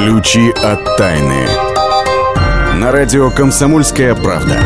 [0.00, 1.46] Ключи от тайны.
[2.76, 4.56] На радио «Комсомольская правда».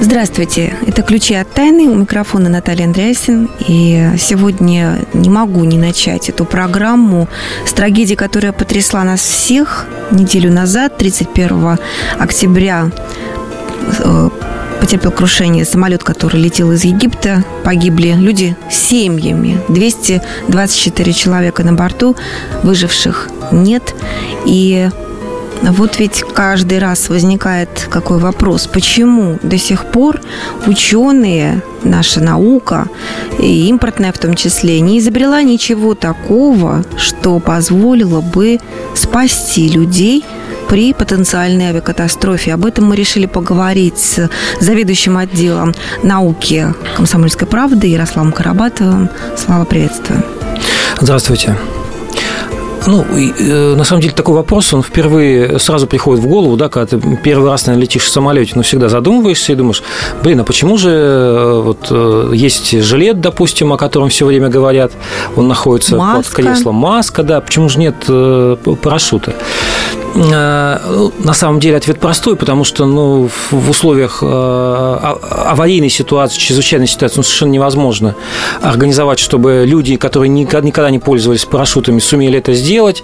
[0.00, 3.48] Здравствуйте, это «Ключи от тайны», у микрофона Наталья Андреасин.
[3.68, 7.28] И сегодня не могу не начать эту программу
[7.64, 11.78] с трагедии, которая потрясла нас всех неделю назад, 31
[12.18, 12.90] октября
[14.00, 14.28] э,
[14.84, 17.42] потерпел крушение самолет, который летел из Египта.
[17.64, 19.58] Погибли люди семьями.
[19.70, 22.16] 224 человека на борту.
[22.62, 23.94] Выживших нет.
[24.44, 24.90] И
[25.62, 30.20] вот ведь каждый раз возникает какой вопрос, почему до сих пор
[30.66, 32.86] ученые, наша наука,
[33.38, 38.58] и импортная в том числе, не изобрела ничего такого, что позволило бы
[38.94, 40.26] спасти людей
[40.68, 42.54] при потенциальной авиакатастрофе.
[42.54, 44.28] Об этом мы решили поговорить с
[44.60, 49.08] заведующим отделом науки «Комсомольской правды» Ярославом Карабатовым.
[49.36, 50.22] Слава, приветствую.
[51.00, 51.56] Здравствуйте.
[52.86, 56.98] Ну, э, на самом деле такой вопрос, он впервые сразу приходит в голову, да, когда
[56.98, 59.82] ты первый раз, наверное, летишь в самолете, но всегда задумываешься и думаешь,
[60.22, 64.92] блин, а почему же э, вот э, есть жилет, допустим, о котором все время говорят,
[65.36, 66.22] он находится маска.
[66.22, 67.94] под креслом, маска, да, почему же нет
[68.82, 69.34] парашюта?
[70.14, 77.16] Ну, на самом деле ответ простой, потому что ну, в условиях аварийной ситуации, чрезвычайной ситуации,
[77.16, 78.14] ну, совершенно невозможно
[78.62, 83.02] организовать, чтобы люди, которые никогда не пользовались парашютами, сумели это сделать.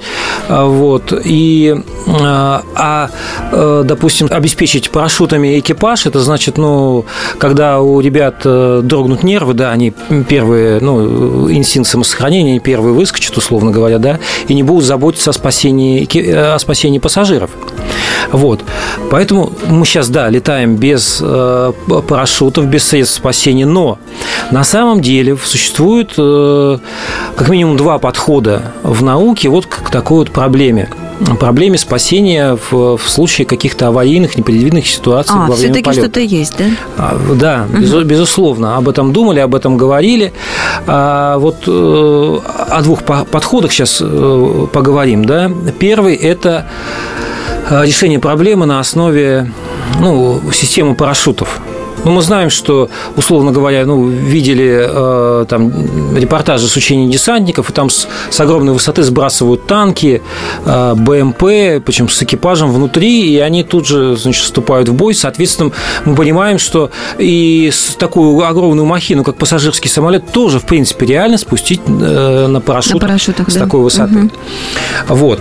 [0.49, 1.13] А, вот.
[1.25, 1.75] И,
[2.07, 3.11] а, а,
[3.53, 7.05] э, допустим, обеспечить парашютами экипаж, это значит, ну,
[7.39, 9.93] когда у ребят э, дрогнут нервы, да, они
[10.29, 15.33] первые, ну, инстинкт самосохранения, они первые выскочат, условно говоря, да, и не будут заботиться о
[15.33, 16.07] спасении,
[16.55, 17.51] о спасении пассажиров.
[18.33, 18.65] Вот.
[19.11, 21.73] Поэтому мы сейчас, да, летаем без э,
[22.07, 23.99] парашютов, без средств спасения, но
[24.51, 26.79] на самом деле существует э,
[27.37, 30.89] как минимум два подхода в науке вот к такой вот проблеме
[31.39, 36.55] проблеме спасения в, в случае каких-то аварийных, непредвиденных ситуаций а, во время все-таки что-то есть,
[36.59, 36.65] да?
[36.97, 37.83] А, да, угу.
[37.83, 38.77] без, безусловно.
[38.77, 40.33] Об этом думали, об этом говорили.
[40.87, 42.39] А, вот э,
[42.71, 45.25] о двух подходах сейчас э, поговорим.
[45.25, 45.51] Да?
[45.79, 46.67] Первый– это
[47.71, 49.51] Э, решение проблемы на основе
[50.01, 51.61] ну, системы парашютов.
[52.05, 57.73] Ну, мы знаем, что, условно говоря, ну, видели э, там репортажи с учения десантников, и
[57.73, 60.23] там с, с огромной высоты сбрасывают танки,
[60.65, 65.15] э, БМП, причем с экипажем внутри, и они тут же, значит, вступают в бой.
[65.15, 65.73] Соответственно,
[66.05, 71.37] мы понимаем, что и с такую огромную махину, как пассажирский самолет, тоже, в принципе, реально
[71.37, 73.61] спустить э, на парашютах, на парашютах с да.
[73.61, 74.19] такой высоты.
[74.19, 74.31] Угу.
[75.09, 75.41] Вот.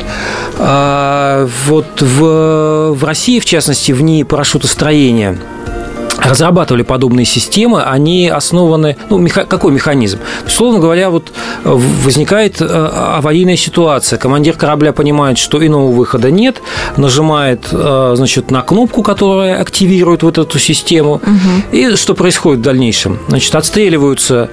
[0.58, 5.38] А, вот в, в России, в частности, в ней парашютостроения
[6.24, 8.98] разрабатывали подобные системы, они основаны...
[9.10, 10.20] Ну, меха, какой механизм?
[10.46, 11.32] Условно говоря, вот
[11.64, 14.20] э, возникает э, аварийная ситуация.
[14.20, 16.62] Командир корабля понимает, что иного выхода нет,
[16.98, 21.16] нажимает, э, значит, на кнопку, которая активирует вот эту систему.
[21.16, 21.76] Угу.
[21.76, 23.20] И что происходит в дальнейшем?
[23.28, 24.50] Значит, отстреливаются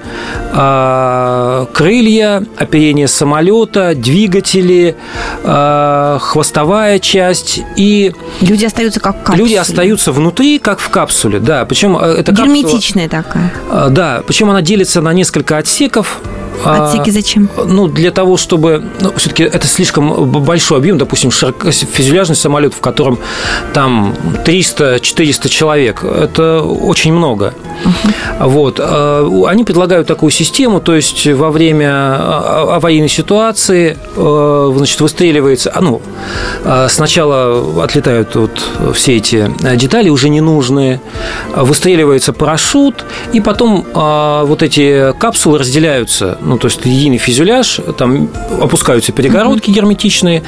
[1.73, 4.95] крылья, оперение самолета, двигатели,
[5.43, 8.13] хвостовая часть и...
[8.41, 9.43] Люди остаются как в капсуле.
[9.43, 11.56] Люди остаются внутри, как в капсуле, да.
[11.65, 13.51] Причем э, это Герметичная такая.
[13.69, 16.21] Э, да, причем она делится на несколько отсеков.
[16.63, 17.49] А, Отсеки зачем?
[17.65, 18.83] Ну, для того, чтобы...
[18.99, 23.19] Ну, все-таки это слишком большой объем, допустим, фюзеляжный самолет, в котором
[23.73, 26.03] там 300-400 человек.
[26.03, 27.53] Это очень много.
[27.83, 28.47] Uh-huh.
[28.47, 28.79] Вот.
[28.79, 32.15] Э, они предлагают такую систему, то есть во время
[32.75, 35.71] аварийной ситуации значит, выстреливается...
[35.73, 36.01] А, ну,
[36.89, 38.51] сначала отлетают вот
[38.93, 40.99] все эти детали уже ненужные,
[41.55, 48.29] выстреливается парашют, и потом а, вот эти капсулы разделяются, ну, то есть единый фюзеляж, там
[48.61, 50.43] опускаются перегородки герметичные,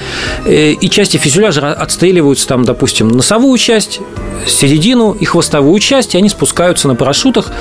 [0.46, 4.00] э, и части фюзеляжа отстреливаются там, допустим, носовую часть,
[4.48, 7.52] середину и хвостовую часть, и они спускаются на парашютах.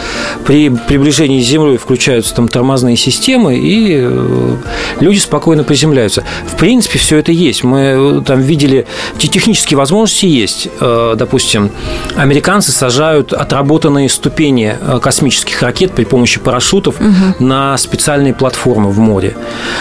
[0.47, 4.57] При приближении с землей включаются там тормозные системы, и э,
[5.01, 6.25] люди спокойно приземляются.
[6.47, 7.65] В принципе, все это есть.
[7.65, 8.87] Мы э, там видели,
[9.19, 10.69] технические возможности есть.
[10.81, 11.71] Допустим,
[12.17, 17.45] американцы сажают отработанные ступени космических ракет при помощи парашютов угу.
[17.45, 19.37] на специальные платформы в море.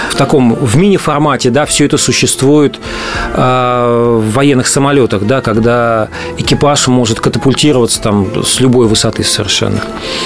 [0.09, 2.79] В таком, в мини-формате, да, все это существует
[3.33, 9.81] э, в военных самолетах, да, когда экипаж может катапультироваться там с любой высоты совершенно.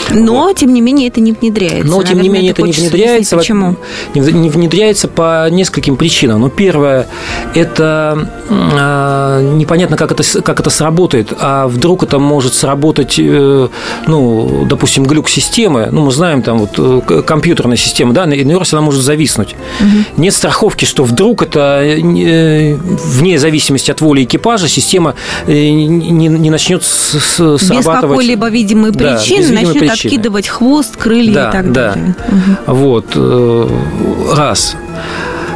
[0.09, 0.57] Но, вот.
[0.57, 1.87] тем не менее, это не внедряется.
[1.89, 3.37] Но, тем не менее, это не внедряется.
[3.37, 3.75] Почему?
[4.13, 6.41] Не внедряется по нескольким причинам.
[6.41, 7.07] Ну, первое,
[7.55, 13.67] это э, непонятно, как это, как это сработает, а вдруг это может сработать Э,
[14.07, 18.57] ну, допустим, глюк системы, ну, мы знаем, там вот э, компьютерная система система, да, иной
[18.57, 19.55] раз она может зависнуть.
[19.79, 20.21] Угу.
[20.21, 25.15] Нет страховки, что вдруг это вне зависимости от воли экипажа система
[25.47, 27.71] не, не начнет срабатывать.
[27.71, 29.91] Без какой-либо видимой причины да, начнет причины.
[29.91, 31.93] откидывать хвост, крылья да, и так да.
[31.93, 32.15] далее.
[32.27, 32.75] Угу.
[32.75, 34.35] Вот.
[34.35, 34.75] Раз.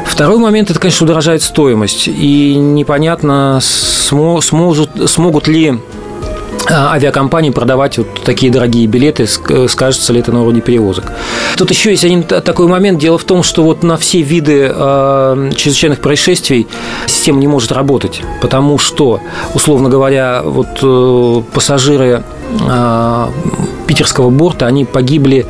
[0.06, 2.08] Второй момент– это, конечно, удорожает стоимость.
[2.08, 5.80] И непонятно, сможет, смогут ли
[6.70, 11.12] авиакомпании продавать вот такие дорогие билеты, скажется ли это на уровне перевозок.
[11.58, 13.00] Тут еще есть один такой момент.
[13.00, 16.68] Дело в том, что вот на все виды э, чрезвычайных происшествий
[17.08, 19.20] система не может работать, потому что,
[19.54, 22.24] условно говоря, вот э, пассажиры
[22.60, 23.28] э,
[23.88, 25.46] питерского борта, они погибли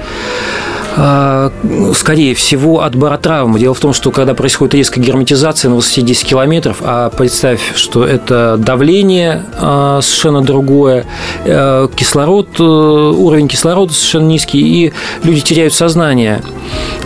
[0.95, 3.59] скорее всего, от баротравмы.
[3.59, 8.05] Дело в том, что когда происходит резкая герметизация на высоте 10 километров, а представь, что
[8.05, 11.05] это давление а, совершенно другое,
[11.43, 14.93] э, кислород, э, уровень кислорода совершенно низкий, и
[15.23, 16.41] люди теряют сознание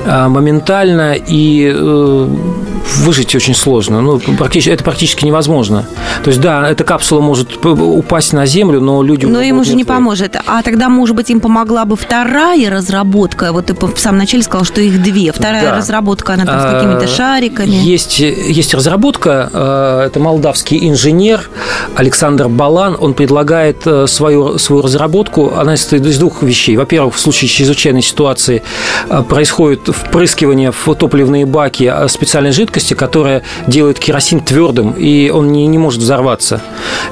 [0.06, 2.28] а, моментально, и э,
[2.98, 4.02] выжить очень сложно.
[4.02, 5.86] Ну, практически, это практически невозможно.
[6.24, 9.26] То есть, да, эта капсула может упасть на землю, но люди...
[9.26, 10.38] Но им уже не поможет.
[10.46, 13.52] А тогда, может быть, им помогла бы вторая разработка.
[13.52, 15.32] Вот ты в самом начале сказал, что их две.
[15.32, 15.78] Вторая да.
[15.78, 17.76] разработка, она там с какими-то а, шариками.
[17.76, 19.50] Есть, есть разработка.
[19.52, 21.50] А, это молдавский инженер
[21.96, 22.98] Александр Балан.
[23.00, 25.54] Он предлагает э, свою, свою разработку.
[25.56, 26.78] Она состоит из двух вещей.
[26.78, 28.64] Во-первых, в случае чрезвычайной ситуации
[29.10, 35.52] э, происходит впрыскивание в топливные баки специальной жидкости, жидкости, которая делает керосин твердым, и он
[35.52, 36.62] не, не может взорваться.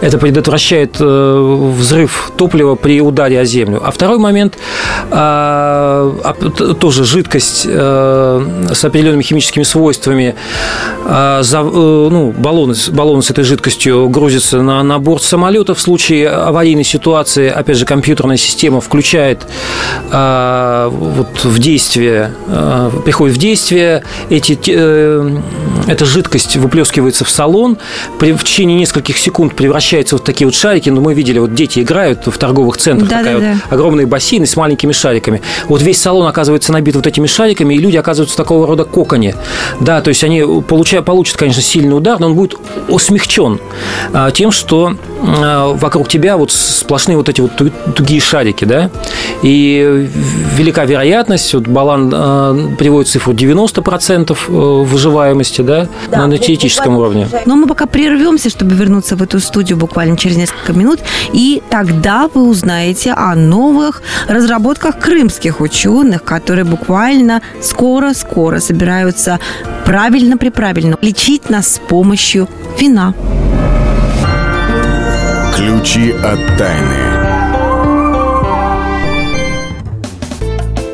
[0.02, 3.82] Это предотвращает э, взрыв топлива при ударе о землю.
[3.84, 4.58] А второй момент,
[6.58, 10.36] тоже жидкость э, с определенными химическими свойствами,
[11.06, 15.74] а, э, ну, баллоны, баллоны с этой жидкостью грузятся на, на борт самолета.
[15.74, 19.46] В случае аварийной ситуации, опять же, компьютерная система включает
[20.12, 22.32] вот в действие,
[23.06, 24.58] приходит в действие эти
[25.88, 27.78] эта жидкость выплескивается в салон,
[28.20, 30.90] при, в течение нескольких секунд превращается в вот такие вот шарики.
[30.90, 33.76] Ну, мы видели, вот дети играют в торговых центрах, да, такая да, вот да.
[33.76, 35.42] огромные бассейны с маленькими шариками.
[35.68, 39.36] Вот весь салон оказывается набит вот этими шариками, и люди оказываются в такого рода коконе.
[39.80, 42.58] Да, то есть они получают, получат, конечно, сильный удар, но он будет
[43.00, 43.60] смягчен
[44.14, 47.52] а, тем, что а, вокруг тебя вот сплошные вот эти вот
[47.96, 48.90] тугие шарики, да,
[49.44, 50.10] и
[50.56, 57.28] велика вероятность, вот Балан а, приводит цифру 90% э, выживаемости, да, да на теоретическом уровне.
[57.46, 61.00] Но мы пока прервемся, чтобы вернуться в эту студию буквально через несколько минут,
[61.34, 69.40] и тогда вы узнаете о новых разработках крымских ученых, которые буквально скоро-скоро собираются
[69.86, 72.48] правильно-приправильно лечить нас с помощью
[72.80, 73.16] вина.
[75.56, 77.18] Ключи от тайны.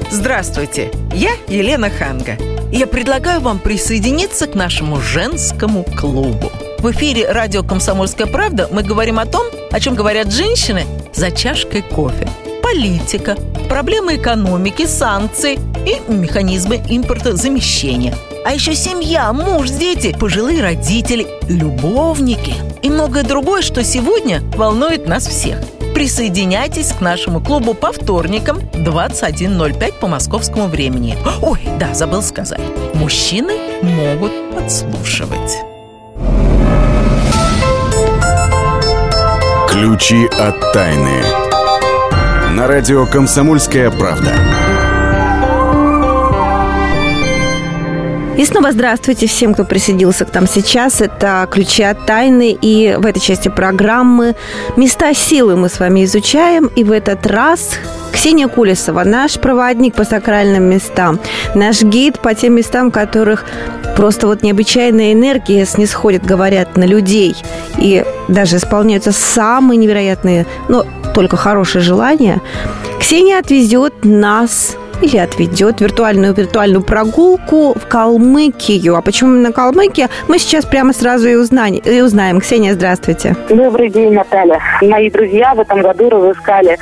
[0.09, 2.37] Здравствуйте, я Елена Ханга.
[2.71, 6.49] Я предлагаю вам присоединиться к нашему женскому клубу.
[6.79, 11.81] В эфире радио «Комсомольская правда» мы говорим о том, о чем говорят женщины за чашкой
[11.81, 12.29] кофе.
[12.73, 13.37] Политика,
[13.69, 18.15] проблемы экономики, санкции и механизмы импортозамещения–
[18.45, 25.27] а еще семья, муж, дети, пожилые родители, любовники и многое другое, что сегодня волнует нас
[25.27, 25.59] всех.
[25.93, 31.15] Присоединяйтесь к нашему клубу по вторникам 21.05 по московскому времени.
[31.41, 32.59] Ой, да, забыл сказать.
[32.95, 35.59] Мужчины могут подслушивать.
[39.69, 41.42] Ключи от тайны.
[42.55, 44.31] На радио «Комсомольская правда».
[48.37, 51.01] И снова здравствуйте всем, кто присоединился к нам сейчас.
[51.01, 52.55] Это «Ключи от тайны».
[52.61, 54.35] И в этой части программы
[54.77, 56.67] «Места силы» мы с вами изучаем.
[56.75, 57.71] И в этот раз
[58.11, 61.19] Ксения Кулесова, наш проводник по сакральным местам,
[61.55, 63.45] наш гид по тем местам, которых
[63.95, 67.35] просто вот необычайная энергия снисходит, говорят, на людей.
[67.79, 72.41] И даже исполняются самые невероятные, но только хорошие желания.
[72.99, 78.95] Ксения отвезет нас или отведет виртуальную виртуальную прогулку в Калмыкию.
[78.95, 81.75] А почему именно Калмыкия, мы сейчас прямо сразу и узнаем.
[81.75, 82.39] И узнаем.
[82.39, 83.35] Ксения, здравствуйте.
[83.49, 84.59] Добрый день, Наталья.
[84.81, 86.77] Мои друзья в этом году разыскали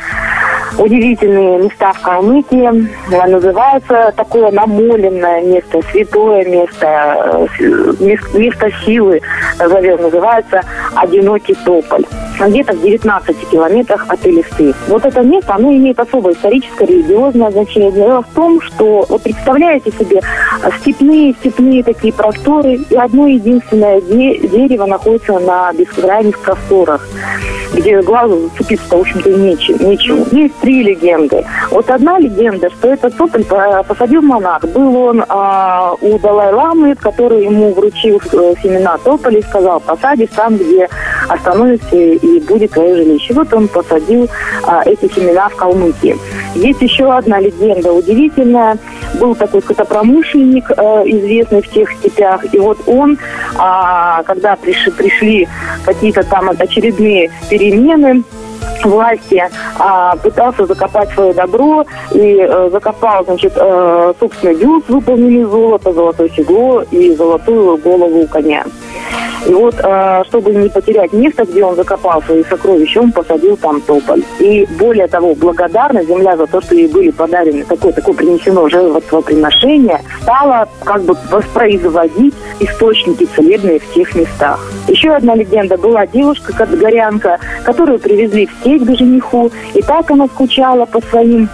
[0.78, 2.90] удивительные места в Калмыкии.
[3.10, 7.48] Называется такое намоленное место, святое место,
[8.34, 9.22] место силы,
[9.58, 10.62] назовем, называется
[10.96, 12.06] «Одинокий тополь».
[12.50, 14.74] Где-то в 19 километрах от Элисты.
[14.88, 17.92] Вот это место, оно имеет особое историческое, религиозное значение.
[17.92, 20.22] Дело в том, что, вот представляете себе,
[20.82, 27.08] степные, степные такие просторы, и одно единственное де- дерево находится на бескрайних просторах
[27.74, 29.92] где глазу зацепиться, в общем-то, нечему.
[30.32, 31.46] Есть три легенды.
[31.70, 33.46] Вот одна легенда, что этот тополь
[33.88, 34.64] посадил монах.
[34.64, 40.58] Был он а, у Далай-ламы, который ему вручил э, семена тополя и сказал, посадишь там,
[40.58, 40.90] где
[41.28, 43.34] остановишься и будет твое жилище.
[43.34, 44.30] Вот он посадил
[44.64, 46.18] а, эти семена в Калмыкии.
[46.56, 48.78] Есть еще одна легенда удивительная.
[49.20, 53.18] Был такой скотопромышленник, э, известный в тех степях, и вот он,
[53.58, 55.48] а, когда пришли, пришли
[55.86, 58.24] какие-то там очередные перемены,
[58.86, 59.44] власти
[59.80, 66.30] а, пытался закопать свое добро и а, закопал, значит, а, собственный бюст, выполненный золото, золотое
[66.30, 68.64] седло и золотую голову коня.
[69.46, 73.82] И вот, э, чтобы не потерять место, где он закопал свои сокровища, он посадил там
[73.82, 74.24] тополь.
[74.40, 80.02] И более того, благодарна земля за то, что ей были подарены такое, такое принесено жертвоприношение,
[80.22, 84.60] стала как бы воспроизводить источники целебные в тех местах.
[84.88, 90.28] Еще одна легенда была девушка, горянка, которую привезли в степь к жениху, и так она
[90.28, 91.50] скучала по своим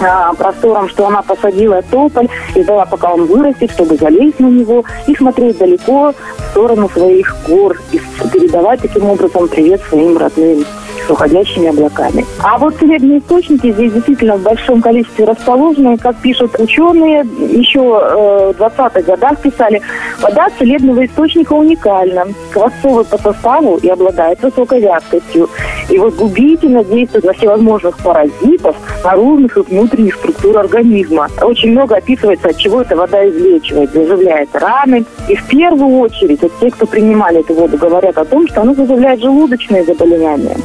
[0.00, 4.84] а, простором, что она посадила тополь и ждала, пока он вырастет, чтобы залезть на него
[5.06, 8.00] и смотреть далеко в сторону своих гор и
[8.32, 10.64] передавать таким образом привет своим родным
[11.08, 12.24] с уходящими облаками.
[12.42, 15.96] А вот целебные источники здесь действительно в большом количестве расположены.
[15.96, 19.80] Как пишут ученые, еще э, в 20-х годах писали,
[20.20, 25.48] вода целебного источника уникальна, квасцовый по составу и обладает высокой вязкостью.
[25.88, 31.28] И вот губительно действует на всевозможных паразитов, наружных и внутренних структур организма.
[31.40, 35.04] Очень много описывается, от чего эта вода излечивает, заживляет раны.
[35.28, 38.74] И в первую очередь, вот те, кто принимали эту воду, говорят о том, что она
[38.74, 40.56] заживляет желудочные заболевания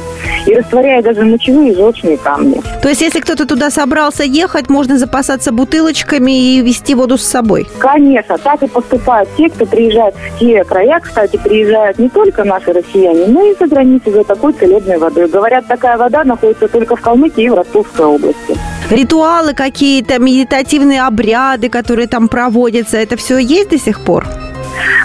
[0.46, 2.60] и растворяя даже мочевые и желчные камни.
[2.82, 7.66] То есть, если кто-то туда собрался ехать, можно запасаться бутылочками и вести воду с собой?
[7.78, 11.00] Конечно, так и поступают те, кто приезжает в те края.
[11.00, 15.28] Кстати, приезжают не только наши россияне, но и за границей за такой целебной водой.
[15.28, 18.56] Говорят, такая вода находится только в Калмыкии и в Ростовской области.
[18.90, 24.26] Ритуалы какие-то, медитативные обряды, которые там проводятся, это все есть до сих пор?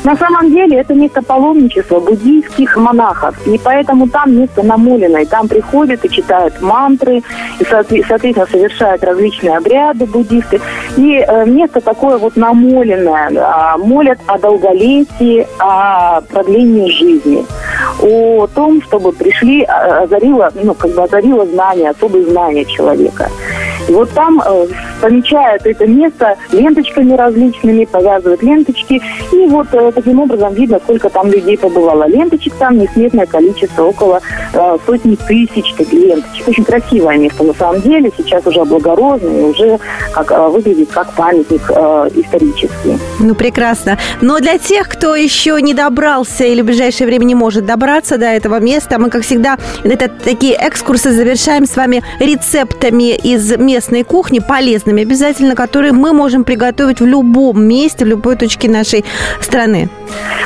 [0.03, 3.35] На самом деле это место паломничества буддийских монахов.
[3.47, 5.25] И поэтому там место намоленное.
[5.25, 7.21] Там приходят и читают мантры,
[7.59, 10.61] и, соответственно, совершают различные обряды буддисты.
[10.97, 13.29] И э, место такое вот намоленное.
[13.31, 17.45] Э, молят о долголетии, о продлении жизни.
[18.01, 23.29] О том, чтобы пришли, а, озарило, ну, как бы озарило знание, особые знания человека.
[23.87, 24.67] И вот там э,
[25.01, 29.01] помечают это место ленточками различными, повязывают ленточки.
[29.31, 32.07] И вот э, таким образом видно, сколько там людей побывало.
[32.07, 34.21] Ленточек там несметное количество, около
[34.53, 36.47] э, сотни тысяч таких ленточек.
[36.47, 38.11] Очень красивое место на самом деле.
[38.15, 39.79] Сейчас уже облагороженное, уже
[40.13, 42.97] как, э, выглядит как памятник э, исторический.
[43.19, 43.97] Ну, прекрасно.
[44.21, 48.25] Но для тех, кто еще не добрался или в ближайшее время не может добраться до
[48.25, 54.39] этого места, мы, как всегда, это, такие экскурсы завершаем с вами рецептами из местной кухни,
[54.39, 59.05] полезными обязательно, которые мы можем приготовить в любом месте, в любой точке нашей
[59.41, 59.48] страны.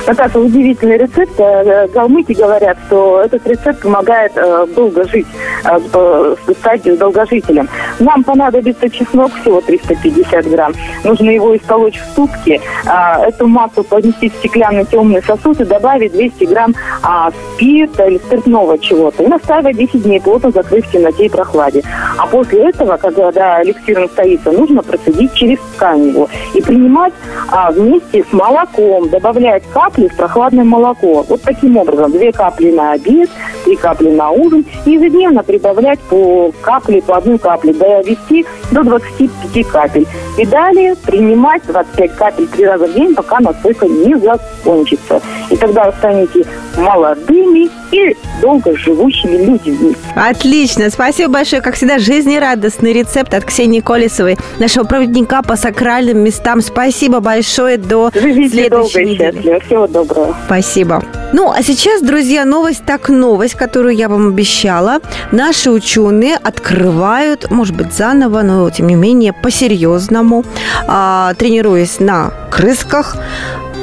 [0.06, 1.40] Наташа, удивительный рецепт.
[1.40, 5.28] Э, Галмыки говорят, что этот рецепт помогает э, долго жить,
[5.64, 7.70] э, стать долгожителем.
[8.00, 10.74] Нам понадобится чеснок всего 350 грамм.
[11.06, 12.60] Нужно его истолочь в ступке.
[12.86, 18.78] Эту массу поднести в стеклянный темный сосуд и добавить 200 грамм а, спирта или спиртного
[18.78, 19.24] чего-то.
[19.24, 21.84] И наставить 10 дней, плотно закрыв в темноте и прохладе.
[22.18, 27.14] А после этого, когда эликсир настоится, нужно процедить через ткань его и принимать
[27.50, 31.24] а, вместе с молоком, добавлять капли в прохладное молоко.
[31.28, 33.30] Вот таким образом, две капли на обед,
[33.66, 34.66] три капли на ужин.
[34.86, 40.08] И ежедневно прибавлять по капле, по одной капле, довести до 25 капель.
[40.38, 45.22] И далее принимать 25 капель три раза в день, пока настойка не закончится.
[45.50, 46.46] И тогда вы станете
[46.78, 49.96] молодыми и долго живущими людьми.
[50.16, 50.90] Отлично.
[50.90, 51.62] Спасибо большое.
[51.62, 56.62] Как всегда, жизнерадостный рецепт от Ксении Колесовой, нашего проводника по сакральным местам.
[56.62, 57.78] Спасибо большое.
[57.78, 59.60] До Живите следующей долго и счастливо.
[59.60, 60.36] Всего доброго.
[60.46, 61.04] Спасибо.
[61.34, 65.00] Ну, а сейчас, друзья, новость так новость, которую я вам обещала.
[65.32, 70.44] Наши ученые открывают, может быть, заново, но тем не менее по-серьезному,
[70.88, 73.18] а, тренируясь на крысках,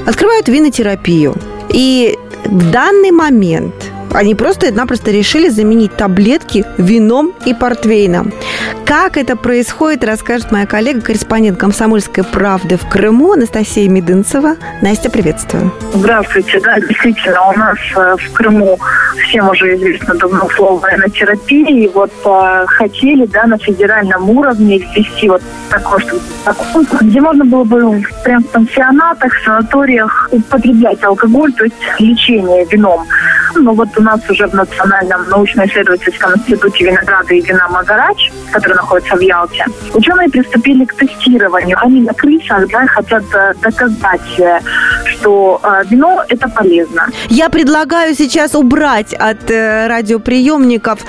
[0.07, 1.35] открывают винотерапию.
[1.71, 3.75] И в данный момент
[4.13, 8.33] Они просто-напросто решили заменить таблетки вином и портвейном.
[8.85, 14.57] Как это происходит, расскажет моя коллега, корреспондент «Комсомольской правды» в Крыму Анастасия Медынцева.
[14.83, 15.73] Настя, приветствую.
[15.95, 16.61] Здравствуйте.
[16.61, 18.79] Да, действительно, у нас э, в Крыму
[19.29, 21.85] всем уже известно давно слово военнотерапии.
[21.85, 26.19] И вот э, хотели да, на федеральном уровне ввести вот такой, что,
[27.01, 33.07] где можно было бы прям в пансионатах, санаториях употреблять алкоголь, то есть лечение вином.
[33.55, 39.17] Ну вот у нас уже в Национальном научно-исследовательском институте винограда и вина Магарач, который находится
[39.17, 39.65] в Ялте,
[39.95, 41.77] ученые приступили к тестированию.
[41.81, 44.61] Они на крысах да, хотят э, доказать, э,
[45.05, 47.09] что э, вино– это полезно.
[47.29, 51.01] Я предлагаю сейчас убрать от радиоприемников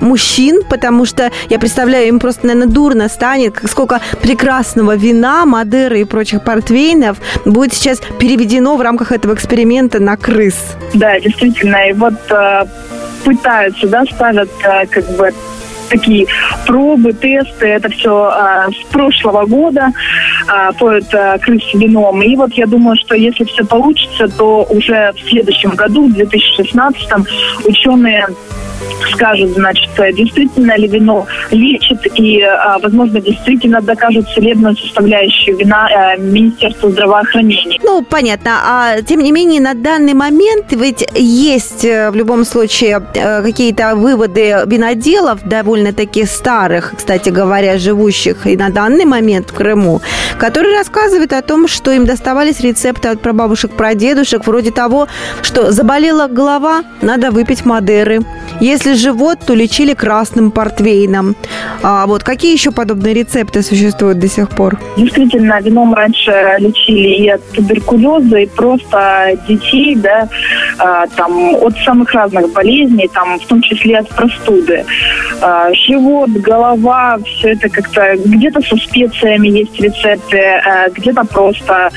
[0.00, 6.04] мужчин, потому что я представляю, им просто, наверное, дурно станет, сколько прекрасного вина, Мадеры и
[6.04, 10.76] прочих портвейнов будет сейчас переведено в рамках этого эксперимента на крыс.
[10.94, 11.89] Да, действительно.
[11.90, 12.14] И вот
[13.24, 14.48] пытаются, да, ставят
[14.90, 15.32] как бы
[15.90, 16.26] такие
[16.66, 19.88] пробы, тесты, это все а, с прошлого года
[20.46, 22.22] а, по а, крыс вином.
[22.22, 27.08] И вот я думаю, что если все получится, то уже в следующем году, в 2016,
[27.66, 28.26] ученые
[29.12, 36.20] скажут, значит, действительно ли вино лечит и, а, возможно, действительно докажут целебную составляющую вина э,
[36.20, 37.78] Министерства здравоохранения.
[37.82, 38.50] Ну, понятно.
[38.64, 43.96] А тем не менее, на данный момент ведь есть э, в любом случае э, какие-то
[43.96, 50.00] выводы виноделов, довольно-таки старых, кстати говоря, живущих и на данный момент в Крыму,
[50.38, 55.08] которые рассказывают о том, что им доставались рецепты от прабабушек, прадедушек, вроде того,
[55.42, 58.20] что заболела голова, надо выпить Мадеры.
[58.70, 61.34] Если живот, то лечили красным портвейном.
[61.82, 64.78] А вот какие еще подобные рецепты существуют до сих пор?
[64.96, 70.28] Действительно, вином раньше лечили и от туберкулеза, и просто детей, да,
[70.78, 74.84] а, там, от самых разных болезней, там, в том числе от простуды.
[75.42, 81.90] А, живот, голова, все это как-то где-то со специями есть рецепты, а, где-то просто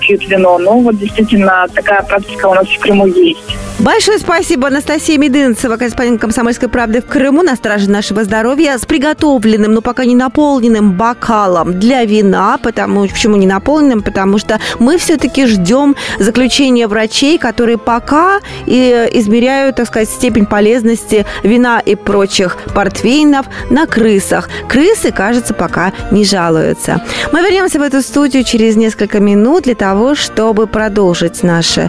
[0.00, 0.56] пьют вино.
[0.56, 3.67] Ну, вот действительно такая практика у нас в Крыму есть.
[3.78, 9.72] Большое спасибо, Анастасия Медынцева, корреспондент «Комсомольской правды» в Крыму на страже нашего здоровья с приготовленным,
[9.72, 12.58] но пока не наполненным бокалом для вина.
[12.60, 14.02] Потому, почему не наполненным?
[14.02, 21.24] Потому что мы все-таки ждем заключения врачей, которые пока и измеряют, так сказать, степень полезности
[21.44, 24.48] вина и прочих портвейнов на крысах.
[24.68, 27.00] Крысы, кажется, пока не жалуются.
[27.30, 31.88] Мы вернемся в эту студию через несколько минут для того, чтобы продолжить наш э,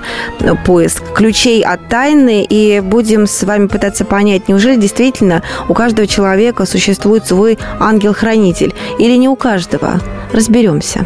[0.67, 6.65] поиск ключей от тайны и будем с вами пытаться понять, неужели действительно у каждого человека
[6.65, 10.01] существует свой ангел-хранитель или не у каждого.
[10.33, 11.05] Разберемся.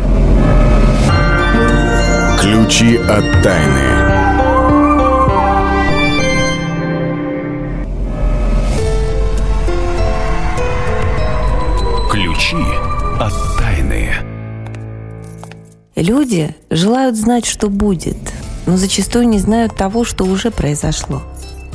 [2.40, 3.94] Ключи от тайны.
[12.12, 12.64] Ключи
[13.20, 14.10] от тайны.
[15.96, 18.18] Люди желают знать, что будет–
[18.66, 21.22] но зачастую не знают того, что уже произошло.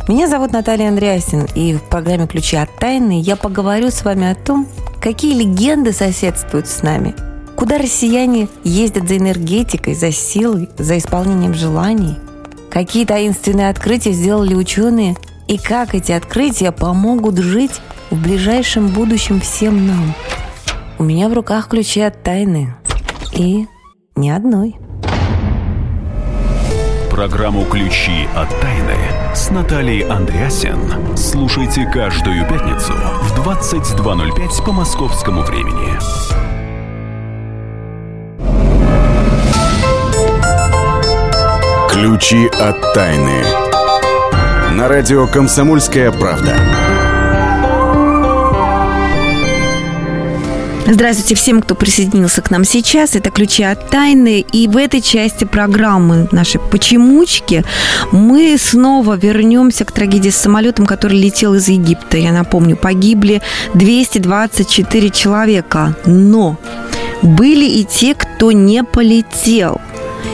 [0.09, 4.35] Меня зовут Наталья Андреасин, и в программе «Ключи от тайны» я поговорю с вами о
[4.35, 4.67] том,
[5.03, 7.15] какие легенды соседствуют с нами,
[7.57, 12.17] куда россияне ездят за энергетикой, за силой, за исполнением желаний,
[12.71, 19.87] какие таинственные открытия сделали ученые и как эти открытия помогут жить в ближайшем будущем всем
[19.87, 20.15] нам.
[20.99, 22.75] У меня в руках ключи от тайны.
[23.33, 23.67] И
[24.17, 24.77] ни одной.
[27.19, 28.95] Программу «Ключи от тайны»
[29.35, 35.99] с Натальей Андреасен слушайте каждую пятницу в 22.05 по московскому времени.
[41.91, 43.43] Ключи от тайны.
[44.77, 46.55] На радио «Комсомольская правда».
[50.91, 53.15] Здравствуйте всем, кто присоединился к нам сейчас.
[53.15, 54.41] Это «Ключи от тайны».
[54.41, 57.63] И в этой части программы нашей «Почемучки»
[58.11, 62.17] мы снова вернемся к трагедии с самолетом, который летел из Египта.
[62.17, 63.43] Я напомню, погибли
[63.75, 65.95] 224 человека.
[66.07, 66.57] Но
[67.21, 69.83] были и те, кто не полетел.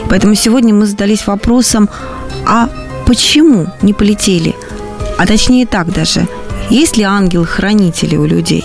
[0.08, 1.88] Поэтому сегодня мы задались вопросом,
[2.46, 2.70] а
[3.06, 4.54] почему не полетели?
[5.18, 6.28] А точнее так даже,
[6.70, 8.64] есть ли ангел-хранители у людей?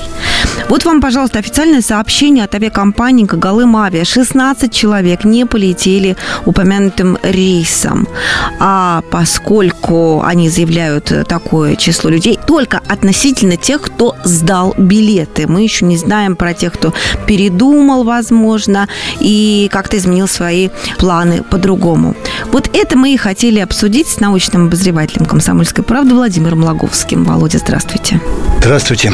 [0.69, 4.05] Вот вам, пожалуйста, официальное сообщение от авиакомпании «Гагалым Авиа».
[4.05, 8.07] 16 человек не полетели упомянутым рейсом.
[8.59, 15.47] А поскольку они заявляют такое число людей, только относительно тех, кто сдал билеты.
[15.47, 16.93] Мы еще не знаем про тех, кто
[17.25, 18.87] передумал, возможно,
[19.19, 22.15] и как-то изменил свои планы по-другому.
[22.51, 27.23] Вот это мы и хотели обсудить с научным обозревателем «Комсомольской правды» Владимиром Логовским.
[27.23, 28.21] Володя, здравствуйте.
[28.59, 29.11] Здравствуйте.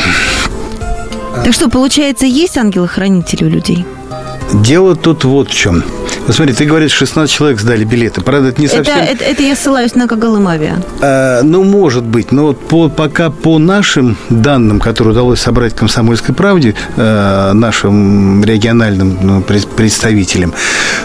[1.43, 3.85] Так что, получается, есть ангелы-хранители у людей?
[4.63, 5.83] Дело тут вот в чем.
[6.27, 8.21] Ну, смотри, ты говоришь, 16 человек сдали билеты.
[8.21, 8.97] Правда, это не совсем...
[8.97, 10.77] Это, это, это я ссылаюсь на Кагалымавиа.
[11.01, 12.31] А, ну, может быть.
[12.31, 19.17] Но вот по, пока по нашим данным, которые удалось собрать «Комсомольской правде», э, нашим региональным
[19.21, 20.53] ну, представителям,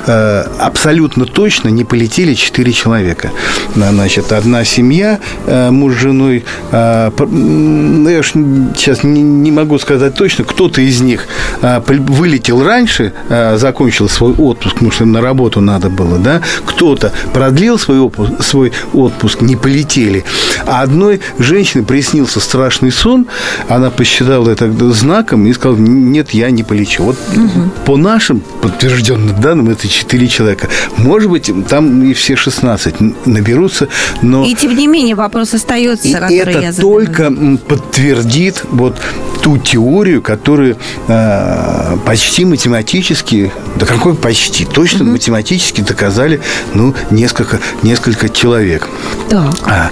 [0.07, 3.31] э, абсолютно точно не полетели 4 человека.
[3.75, 10.45] Значит, одна семья, э, муж с женой, э, я сейчас не, не могу сказать точно,
[10.45, 11.27] кто-то из них
[11.61, 17.13] э, вылетел раньше, э, закончил свой отпуск, потому что на работу надо было, да, кто-то
[17.33, 20.25] продлил свой отпуск, свой отпуск, не полетели,
[20.67, 23.27] а одной женщине приснился страшный сон,
[23.69, 27.05] она посчитала это знаком и сказала, нет, я не полечу.
[27.05, 27.71] Вот угу.
[27.85, 30.69] по нашим подтвержденным данным это 4 человека.
[30.97, 33.89] Может быть, там и все 16 наберутся,
[34.23, 34.45] но...
[34.45, 37.33] И тем не менее вопрос остается, и который это я только
[37.69, 38.97] подтвердит вот
[39.43, 40.77] ту теорию, которую
[41.09, 43.30] э, почти математически,
[43.77, 45.13] да какой почти, точно угу.
[45.13, 46.41] математически доказали,
[46.75, 48.89] ну, несколько, несколько человек.
[49.29, 49.55] Так.
[49.67, 49.91] А,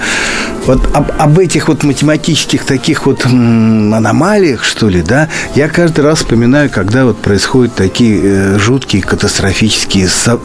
[0.69, 6.19] вот об, об этих вот математических таких вот аномалиях, что ли, да, я каждый раз
[6.19, 10.39] вспоминаю, когда вот происходят такие э, жуткие катастрофические со,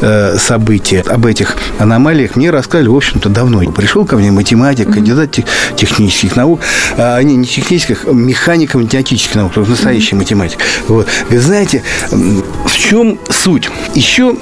[0.00, 1.02] э, события.
[1.02, 3.60] Об этих аномалиях мне рассказали, в общем-то, давно.
[3.70, 5.44] Пришел ко мне математик, кандидат тех,
[5.76, 6.60] технических наук,
[6.96, 10.58] а, не, не технических, а механико-математических наук, то есть настоящий математик.
[10.88, 11.06] Вот.
[11.30, 13.70] Вы знаете, в чем суть?
[13.94, 14.36] Еще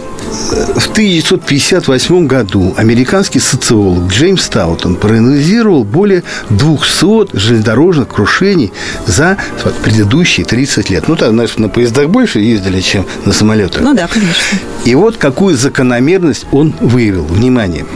[0.77, 8.73] в 1958 году американский социолог Джеймс Таутон проанализировал более 200 железнодорожных крушений
[9.07, 9.39] за
[9.83, 11.09] предыдущие 30 лет.
[11.09, 13.83] Ну, так, знаешь, на поездах больше ездили, чем на самолетах.
[13.83, 14.59] Ну да, конечно.
[14.85, 17.25] И вот какую закономерность он выявил.
[17.25, 17.87] Внимание.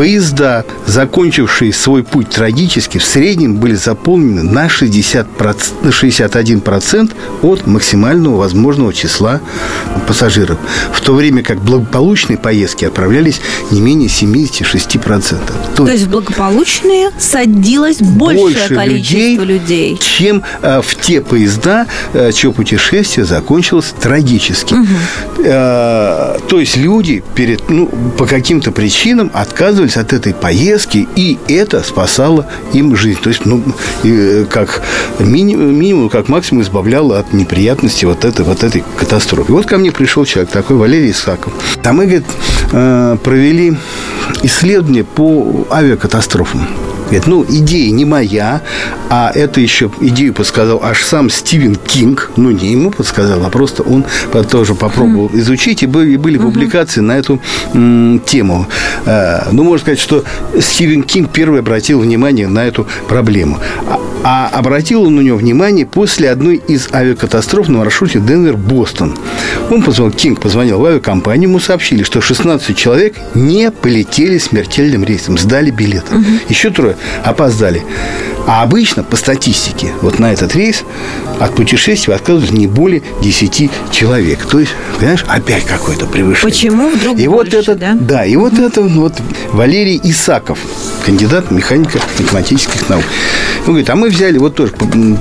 [0.00, 5.26] Поезда, закончившие свой путь трагически, в среднем были заполнены на, 60%,
[5.82, 9.42] на 61% от максимального возможного числа
[10.08, 10.56] пассажиров,
[10.90, 15.36] в то время как благополучные поездки отправлялись не менее 76%.
[15.76, 19.98] То, то есть в благополучные садилось большее больше количество людей, людей.
[19.98, 24.72] чем э, в те поезда, э, чье путешествие закончилось трагически.
[24.72, 24.86] Угу.
[25.44, 27.86] Э, то есть люди перед, ну,
[28.16, 33.20] по каким-то причинам отказывались отказывались от этой поездки, и это спасало им жизнь.
[33.22, 33.62] То есть, ну,
[34.48, 34.82] как
[35.18, 39.52] минимум, как максимум избавляло от неприятности вот этой, вот этой катастрофы.
[39.52, 41.52] Вот ко мне пришел человек такой, Валерий Исаков.
[41.82, 42.26] Там мы, говорит,
[42.72, 43.76] э, провели
[44.42, 46.66] исследование по авиакатастрофам.
[47.10, 48.62] Говорит, ну, идея не моя,
[49.08, 52.30] а это еще идею подсказал аж сам Стивен Кинг.
[52.36, 54.04] Ну, не ему подсказал, а просто он
[54.48, 55.82] тоже попробовал м изучить.
[55.82, 56.42] И были, были mm-hmm.
[56.42, 57.40] публикации на эту
[57.74, 58.68] м, тему.
[59.06, 60.22] А, ну, можно сказать, что
[60.60, 63.58] Стивен Кинг первый обратил внимание на эту проблему.
[63.88, 69.16] А, а обратил он на него внимание после одной из авиакатастроф на маршруте Денвер-Бостон.
[69.70, 75.38] Он позвонил, Кинг позвонил в авиакомпанию, ему сообщили, что 16 человек не полетели смертельным рейсом,
[75.38, 76.14] сдали билеты.
[76.14, 76.24] Угу.
[76.48, 77.84] Еще трое опоздали.
[78.46, 80.84] А обычно, по статистике, вот на этот рейс
[81.38, 84.44] от путешествия отказываются не более 10 человек.
[84.44, 86.50] То есть, понимаешь, опять какое-то превышение.
[86.50, 87.96] Почему вдруг и больше, вот это, да?
[87.98, 89.14] Да, и вот это вот
[89.52, 90.58] Валерий Исаков,
[91.04, 93.04] кандидат механико-математических наук.
[93.60, 94.72] Он говорит, а мы взяли, вот тоже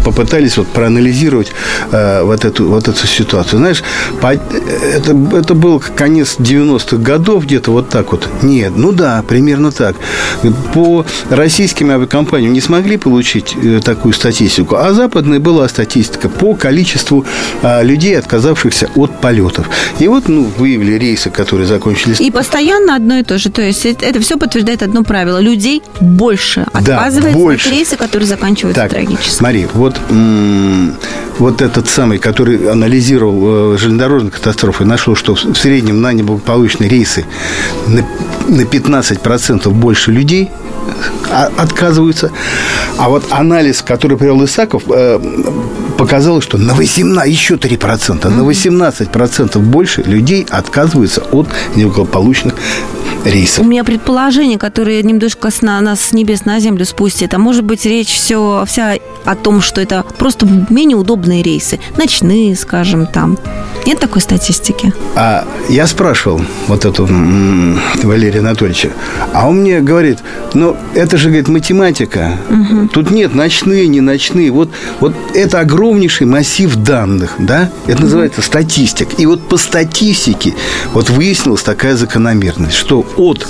[0.03, 1.51] попытались вот проанализировать
[1.91, 3.59] э, вот, эту, вот эту ситуацию.
[3.59, 3.83] Знаешь,
[4.21, 8.27] по, это, это был конец 90-х годов, где-то вот так вот.
[8.41, 9.95] Нет, ну да, примерно так.
[10.73, 11.05] По
[11.69, 17.25] российским авиакомпаниям не смогли получить э, такую статистику, а западная была статистика по количеству
[17.61, 19.69] э, людей, отказавшихся от полетов.
[19.99, 22.19] И вот, ну, выявили рейсы, которые закончились.
[22.19, 23.51] И постоянно одно и то же.
[23.51, 25.37] То есть это все подтверждает одно правило.
[25.37, 27.69] Людей больше отказывается да, больше.
[27.69, 29.29] от рейса, которые заканчиваются так, трагически.
[29.29, 29.99] Смотри, вот,
[31.37, 37.25] вот этот самый, который анализировал э, железнодорожные катастрофы, нашел, что в среднем на неблагополучные рейсы
[37.87, 38.01] на,
[38.47, 40.78] на 15% больше людей а,
[41.31, 42.31] отказываются.
[42.97, 45.19] А вот анализ, который привел Исаков, э,
[45.97, 52.55] показал, что на 18, еще 3%, на 18% больше людей отказываются от неблагополучных
[53.25, 53.65] рейсов.
[53.65, 57.33] У меня предположение, которое немножко с на, нас с небес на землю спустит.
[57.33, 61.79] А может быть, речь все вся о том, что это просто менее удобные рейсы.
[61.97, 63.37] Ночные, скажем, там.
[63.85, 64.93] Нет такой статистики?
[65.15, 68.91] А я спрашивал вот эту м, Валерия Анатольевича,
[69.33, 70.19] а он мне говорит,
[70.53, 72.37] ну, это же, говорит, математика.
[72.49, 72.89] Угу.
[72.89, 74.51] Тут нет ночные, не ночные.
[74.51, 77.69] Вот, вот это огромнейший массив данных, да?
[77.87, 79.19] Это называется статистик.
[79.19, 80.53] И вот по статистике
[80.93, 83.47] вот выяснилась такая закономерность, что от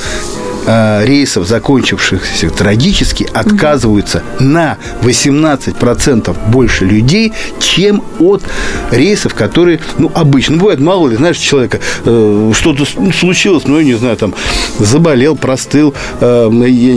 [0.69, 8.43] э, рейсов, закончившихся трагически, отказываются на 18% больше людей, чем от
[8.91, 10.55] рейсов, которые, ну, обычно.
[10.55, 14.33] Ну, бывает, мало ли, знаешь, человека э, что-то случилось, ну, я не знаю, там,
[14.77, 16.49] заболел, простыл, э,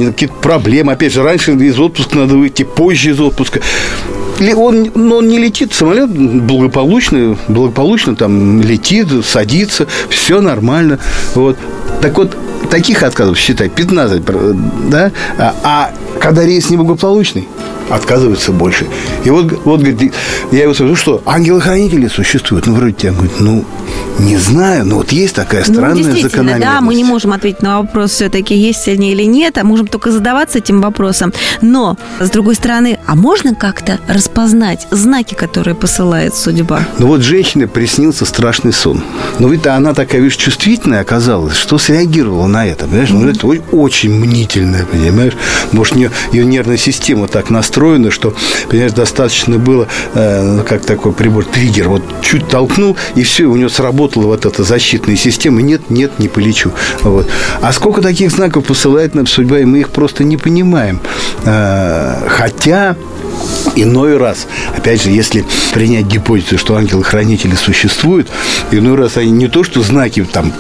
[0.09, 0.93] какие-то проблемы.
[0.93, 3.61] Опять же, раньше из отпуска надо выйти, позже из отпуска
[4.57, 10.99] он, но он не летит, самолет благополучно, благополучно там летит, садится, все нормально.
[11.35, 11.57] Вот.
[12.01, 12.37] Так вот,
[12.73, 14.23] таких отказов, считай, 15,
[14.89, 15.13] да?
[15.39, 17.47] А, а когда рейс неблагополучный,
[17.91, 18.87] отказываются больше.
[19.25, 20.15] И вот, вот говорит,
[20.51, 22.67] я его спрашиваю, что, ангелы-хранители существуют?
[22.67, 23.65] Ну, вроде тебя, говорит, ну,
[24.23, 26.67] не знаю, но вот есть такая ну, странная ну, закономерность.
[26.67, 30.11] Да, мы не можем ответить на вопрос, все-таки есть они или нет, а можем только
[30.11, 31.33] задаваться этим вопросом.
[31.61, 36.81] Но, с другой стороны, а можно как-то распознать знаки, которые посылает судьба?
[36.99, 39.03] Ну, вот женщине приснился страшный сон.
[39.39, 43.11] Но ведь она такая, видишь, чувствительная оказалась, что среагировала на это, понимаешь?
[43.11, 43.41] Mm-hmm.
[43.43, 45.35] Ну, это очень мнительная, понимаешь?
[45.73, 48.35] Может, ее, ее нервная система так настроена, что,
[48.69, 53.69] понимаешь, достаточно было, э, как такой прибор, триггер, вот чуть толкнул, и все, у нее
[54.13, 55.63] сработала вот эта защитная система.
[55.63, 56.73] Нет, нет, не полечу.
[57.03, 57.29] Вот.
[57.61, 61.01] А сколько таких знаков посылает нам судьба, и мы их просто не понимаем.
[61.45, 62.97] Э, хотя
[63.75, 68.29] Иной раз, опять же, если принять гипотезу, что ангелы-хранители существуют,
[68.71, 70.53] иной раз они не то, что знаки там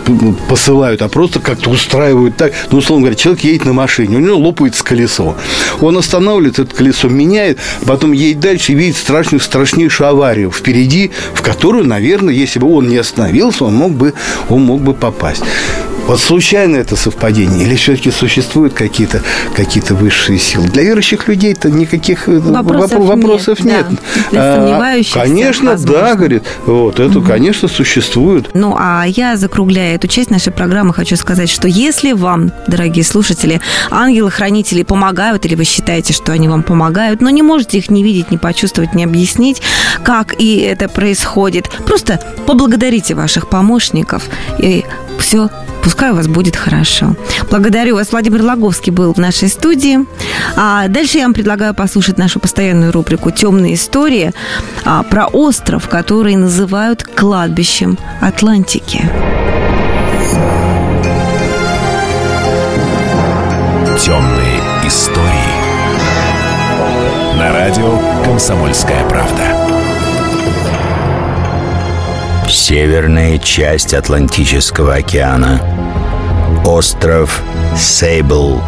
[0.49, 2.53] посылают, а просто как-то устраивают так.
[2.71, 5.37] Ну, условно говоря, человек едет на машине, у него лопается колесо.
[5.81, 11.43] Он останавливается, это колесо меняет, потом едет дальше и видит страшную, страшнейшую аварию впереди, в
[11.43, 14.15] которую, наверное, если бы он не остановился, он мог бы,
[14.49, 15.43] он мог бы попасть.
[16.07, 19.23] Вот случайно это совпадение или все-таки существуют какие-то
[19.55, 20.69] какие высшие силы?
[20.69, 23.89] Для верующих людей это никаких э, вопросов, воп- вопросов нет.
[23.89, 24.01] нет.
[24.15, 24.31] Да.
[24.31, 26.03] Для сомневающихся, Конечно, возможно.
[26.03, 26.43] да, говорит.
[26.67, 27.27] Вот это, угу.
[27.27, 28.51] конечно, существует.
[28.55, 33.61] Ну, а я, закругляя эту часть нашей программы, хочу сказать, что если вам, дорогие слушатели,
[33.91, 38.31] ангелы-хранители помогают, или вы считаете, что они вам помогают, но не можете их не видеть,
[38.31, 39.63] не почувствовать, не объяснить,
[40.03, 44.25] как и это происходит, просто поблагодарите ваших помощников,
[44.59, 44.85] и
[45.23, 45.49] все
[45.83, 47.17] Пускай у вас будет хорошо.
[47.51, 48.13] Благодарю вас.
[48.13, 49.99] Владимир Логовский был в нашей студии.
[50.57, 54.33] А дальше я вам предлагаю послушать нашу постоянную рубрику «Темные истории»
[54.85, 59.01] а, про остров, который называют кладбищем Атлантики.
[63.99, 65.53] Темные истории.
[67.39, 69.82] На радио «Комсомольская правда».
[72.53, 75.59] Северная часть Атлантического океана.
[76.67, 77.43] Остров
[77.75, 78.61] Сейбл.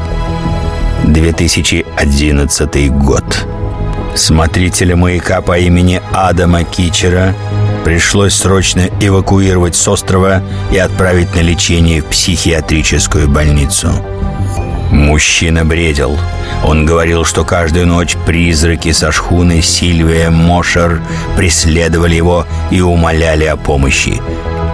[1.05, 3.47] 2011 год.
[4.15, 7.35] Смотрителя маяка по имени Адама Кичера
[7.85, 10.43] пришлось срочно эвакуировать с острова
[10.73, 13.93] и отправить на лечение в психиатрическую больницу.
[14.95, 16.17] Мужчина бредил.
[16.63, 21.03] Он говорил, что каждую ночь призраки со шхуны Сильвия Мошер
[21.37, 24.23] преследовали его и умоляли о помощи.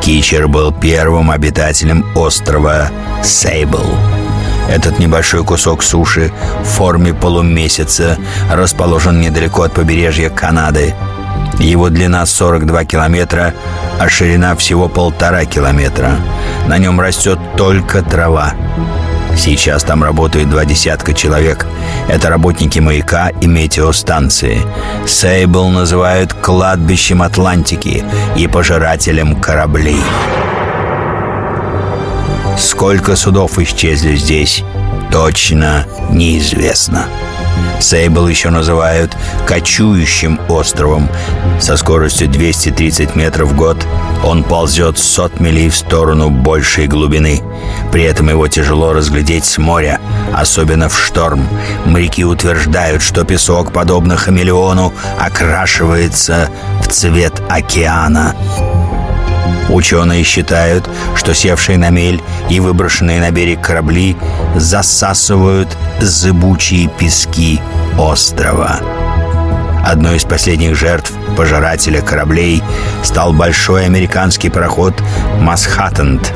[0.02, 2.90] Кичер был первым обитателем острова
[3.24, 3.84] Сейбл.
[4.68, 6.30] Этот небольшой кусок суши
[6.62, 8.18] в форме полумесяца
[8.52, 10.94] расположен недалеко от побережья Канады.
[11.58, 13.54] Его длина 42 километра,
[13.98, 16.16] а ширина всего полтора километра.
[16.68, 18.52] На нем растет только трава.
[19.42, 21.66] Сейчас там работают два десятка человек.
[22.10, 24.60] Это работники маяка и метеостанции.
[25.06, 28.04] Сейбл называют кладбищем Атлантики
[28.36, 30.02] и пожирателем кораблей.
[32.58, 34.62] Сколько судов исчезли здесь,
[35.10, 37.06] точно неизвестно.
[37.80, 41.08] Сейбл еще называют «кочующим островом».
[41.58, 43.86] Со скоростью 230 метров в год
[44.22, 47.42] он ползет сот милей в сторону большей глубины.
[47.90, 50.00] При этом его тяжело разглядеть с моря,
[50.34, 51.46] особенно в шторм.
[51.86, 56.50] Моряки утверждают, что песок, подобно хамелеону, окрашивается
[56.82, 58.34] в цвет океана.
[59.72, 64.16] Ученые считают, что севшие на мель и выброшенные на берег корабли
[64.56, 65.68] засасывают
[66.00, 67.60] зыбучие пески
[67.98, 68.80] острова.
[69.84, 72.62] Одной из последних жертв пожирателя кораблей
[73.02, 74.94] стал большой американский пароход
[75.40, 76.32] «Масхаттенд»,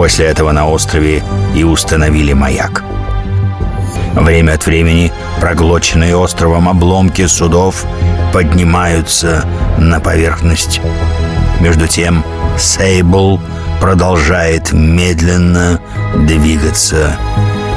[0.00, 1.22] После этого на острове
[1.54, 2.82] и установили маяк.
[4.14, 7.84] Время от времени проглоченные островом обломки судов
[8.32, 9.44] поднимаются
[9.78, 10.80] на поверхность.
[11.60, 12.24] Между тем
[12.60, 13.40] Сейбл
[13.80, 15.80] продолжает медленно
[16.26, 17.16] двигаться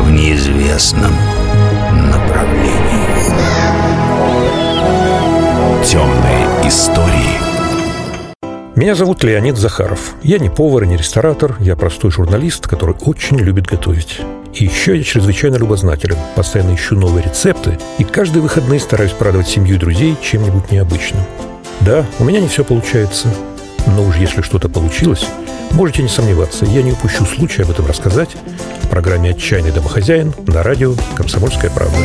[0.01, 1.13] в неизвестном
[2.11, 3.07] направлении.
[5.85, 7.39] Темные истории.
[8.75, 10.15] Меня зовут Леонид Захаров.
[10.21, 14.19] Я не повар и не ресторатор, я простой журналист, который очень любит готовить.
[14.53, 19.77] И еще я чрезвычайно любознателен, постоянно ищу новые рецепты и каждые выходные стараюсь порадовать семью
[19.77, 21.23] и друзей чем-нибудь необычным.
[21.79, 23.29] Да, у меня не все получается,
[23.87, 25.25] но уж если что-то получилось,
[25.71, 28.29] можете не сомневаться, я не упущу случая об этом рассказать
[28.81, 31.97] в программе «Отчаянный домохозяин» на радио «Комсомольская правда».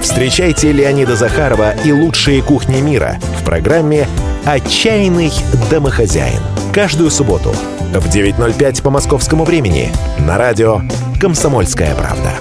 [0.00, 4.06] Встречайте Леонида Захарова и лучшие кухни мира в программе
[4.44, 5.32] «Отчаянный
[5.70, 6.40] домохозяин».
[6.72, 7.54] Каждую субботу
[7.92, 10.80] в 9.05 по московскому времени на радио
[11.20, 12.32] «Комсомольская правда».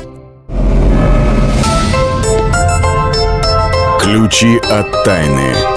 [4.00, 5.77] Ключи от тайны.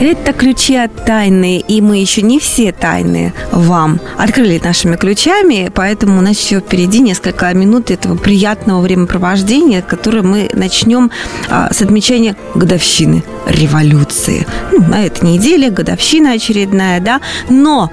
[0.00, 6.20] Это ключи от тайны, и мы еще не все тайны вам открыли нашими ключами, поэтому
[6.20, 11.10] у нас еще впереди несколько минут этого приятного времяпровождения, которое мы начнем
[11.50, 14.46] а, с отмечания годовщины революции.
[14.72, 17.90] Ну, на этой неделе годовщина очередная, да, но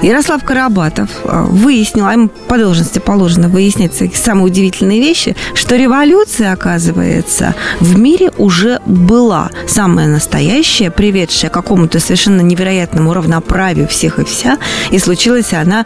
[0.00, 7.56] Ярослав Карабатов выяснил, а ему по должности положено выяснять самые удивительные вещи, что революция, оказывается,
[7.80, 14.58] в мире уже была самая настоящая, приведшая к какому-то совершенно невероятному равноправию всех и вся,
[14.90, 15.84] и случилась она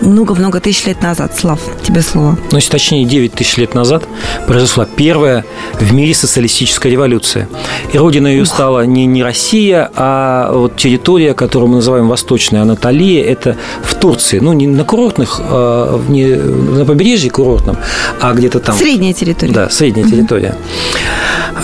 [0.00, 1.36] много-много тысяч лет назад.
[1.36, 2.38] Слав, тебе слово.
[2.50, 4.04] Ну, если точнее, 9 тысяч лет назад
[4.46, 7.48] произошла первая в мире социалистическая революция.
[7.92, 13.22] И родина ее стала не, не Россия, а вот территория, которую мы называем Восточная Анатолия,
[13.22, 14.38] это в Турции.
[14.38, 17.76] Ну, не на курортных, а не на побережье курортном,
[18.20, 18.76] а где-то там.
[18.76, 19.52] Средняя территория.
[19.52, 20.56] Да, средняя территория.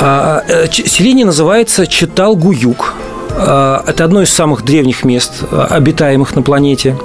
[0.00, 2.94] А, э, селение называется Читал-Гуюк.
[3.36, 6.96] А, Это одно из самых древних мест, а, обитаемых на планете.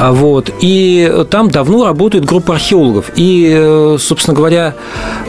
[0.00, 0.50] А, Вот.
[0.60, 3.10] И там давно работает группа археологов.
[3.16, 4.74] И, э, собственно говоря,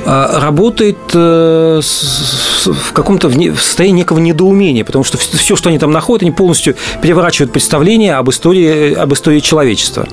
[0.06, 6.22] а, работает э, в каком-то состоянии некого недоумения, потому что все, что они там находят,
[6.22, 10.08] они полностью переворачивают представление об истории, об истории человечества.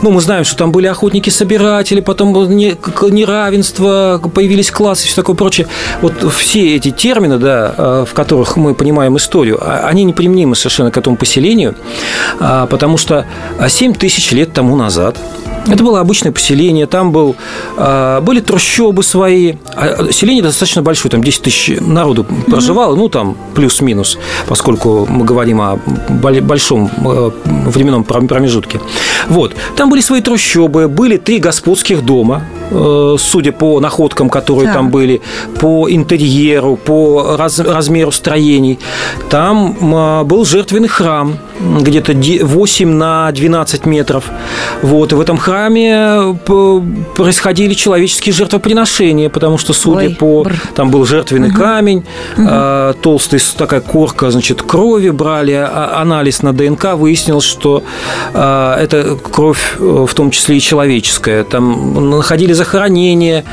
[0.00, 5.66] Ну, мы знаем, что там были охотники-собиратели, потом неравенство, появились классы и все такое прочее.
[6.00, 10.90] Вот все эти термины, да, э, в которых мы понимаем историю, а- они неприменимы совершенно
[10.90, 11.74] к этому поселению,
[12.40, 13.26] а, потому что
[13.68, 15.16] 7 тысяч лет тому назад
[15.70, 17.36] это было обычное поселение, там был,
[17.76, 19.56] а, были трущобы свои.
[19.76, 25.60] А Селение достаточно большое, там 10 тысяч народу проживало, ну, там плюс-минус, поскольку мы говорим
[25.60, 27.30] о бол- большом э,
[27.66, 28.80] временном пром- промежутке.
[29.28, 29.54] Вот.
[29.76, 32.44] Там были свои трущобы, были три господских дома,
[33.18, 34.74] судя по находкам, которые Так.
[34.74, 35.20] там были,
[35.60, 38.78] по интерьеру, по раз- размеру строений.
[39.30, 44.24] Там а, был жертвенный храм, где-то де- 8 на 12 метров.
[44.82, 46.82] Вот, и в этом храме п-
[47.16, 50.44] происходили человеческие жертвоприношения, потому что, судя Ой, по...
[50.44, 50.54] бр.
[50.74, 52.04] Там был жертвенный камень,
[52.38, 57.82] а, толстый с- такая корка, значит, крови брали, а- анализ на ДНК выяснил, что
[58.34, 61.44] а, это кровь, э, в том числе и человеческая.
[61.44, 63.44] Там находили захоронения,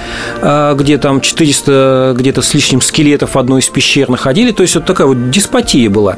[0.42, 4.52] а, где там 400 где-то с лишним скелетов в одной из пещер находили.
[4.52, 6.18] То есть вот такая вот деспотия была.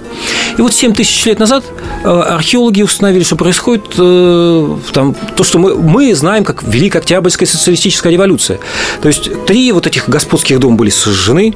[0.57, 1.63] И вот 7 тысяч лет назад
[2.03, 7.47] э, археологи установили, что происходит э, там, то, что мы, мы знаем как Великая Октябрьская
[7.47, 8.59] социалистическая революция.
[9.01, 11.53] То есть три вот этих господских дома были сожжены,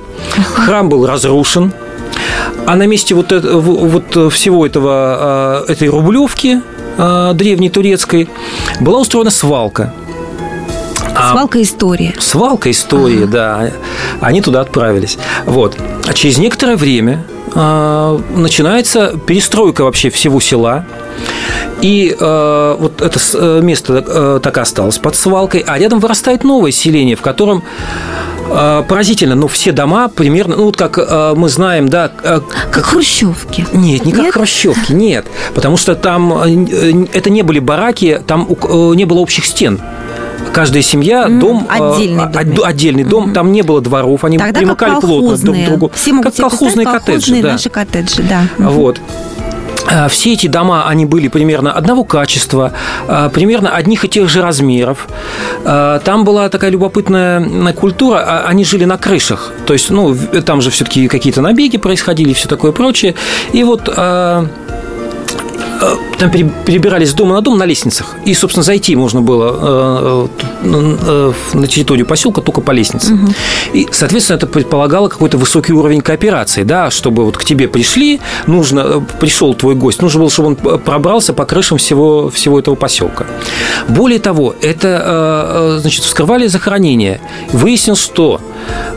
[0.53, 1.73] храм был разрушен,
[2.65, 6.61] а на месте вот, это- вот всего этого, э, этой рублевки
[6.97, 8.27] э, древней турецкой
[8.81, 9.93] была устроена свалка.
[11.15, 12.15] А- Свалка истории.
[12.19, 13.71] Свалка истории, да.
[14.21, 15.17] Они туда отправились.
[15.45, 15.77] Вот.
[16.07, 20.85] А через некоторое время а, начинается перестройка вообще всего села.
[21.81, 26.43] И э, вот это э, место э, так и осталось под свалкой, а рядом вырастает
[26.43, 27.63] новое селение, в котором
[28.49, 32.39] э, поразительно, но все дома примерно, ну вот как э, мы знаем, да, э,
[32.71, 33.65] Как хрущевки.
[33.73, 34.33] нет, не как Нет?
[34.33, 35.25] хрущевки, нет.
[35.55, 39.79] Потому что там э, э, это не были бараки, там э, не было общих стен.
[40.53, 42.55] Каждая семья, М, дом, э, отдельный а- дом.
[42.63, 45.91] а- отдельный дом, там не было дворов, они Тогда как примыкали плотно друг к другу.
[45.95, 47.51] Все могут как колхозные коттеджи, да.
[47.53, 48.41] наши коттеджи, да.
[48.57, 48.69] Мгм.
[48.69, 48.99] Вот.
[49.93, 52.71] а, все эти дома, они были примерно одного качества,
[53.09, 55.07] а, примерно одних и тех же размеров.
[55.65, 59.51] А, там была такая любопытная культура, они жили на крышах.
[59.65, 63.15] То есть, ну, там же все-таки какие-то набеги происходили и все такое прочее.
[63.51, 64.45] И вот Э,
[66.21, 68.15] там перебирались с дома на дом на лестницах.
[68.25, 70.27] И, собственно, зайти можно было э,
[70.63, 73.13] э, на территорию поселка только по лестнице.
[73.13, 73.33] Угу.
[73.73, 79.03] И, соответственно, это предполагало какой-то высокий уровень кооперации, да, чтобы вот к тебе пришли, нужно,
[79.19, 83.25] пришел твой гость, нужно было, чтобы он пробрался по крышам всего, всего этого поселка.
[83.87, 87.19] Более того, это, значит, вскрывали захоронения.
[87.51, 88.41] Выяснилось, что,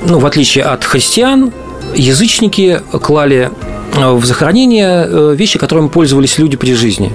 [0.06, 1.52] ну, в отличие от христиан,
[1.94, 3.50] язычники клали
[3.94, 7.12] в захоронение э, вещи, которыми пользовались люди при жизни.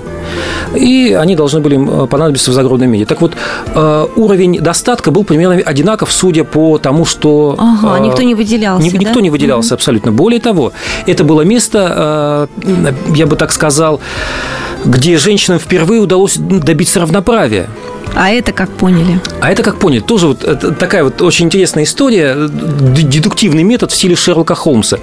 [0.75, 3.05] И они должны были понадобиться в загробном мире.
[3.05, 3.33] Так вот,
[3.75, 7.55] э, уровень достатка был примерно одинаков, судя по тому, что...
[7.57, 9.21] Ага, э, никто не выделялся, Никто да?
[9.21, 9.75] не выделялся угу.
[9.75, 10.11] абсолютно.
[10.11, 10.71] Более того,
[11.05, 12.49] это было место,
[13.15, 13.99] я бы так сказал,
[14.85, 17.67] где женщинам впервые удалось добиться равноправия.
[18.15, 19.19] А это как поняли?
[19.41, 20.01] А это как поняли.
[20.01, 24.97] Тоже вот такая вот очень интересная история, дедуктивный метод в стиле Шерлока Холмса.